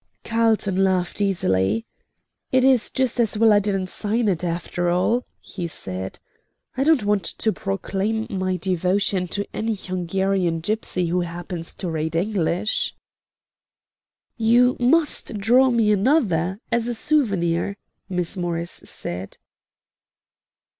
[0.23, 1.85] Carlton laughed easily.
[2.51, 6.17] "It is just as well I didn't sign it, after all," he said.
[6.75, 12.15] "I don't want to proclaim my devotion to any Hungarian gypsy who happens to read
[12.15, 12.95] English."
[14.37, 17.77] "You must draw me another, as a souvenir,"
[18.09, 19.37] Miss Morris said.